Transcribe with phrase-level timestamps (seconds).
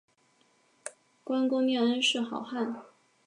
[1.23, 2.83] 观功念恩是好汉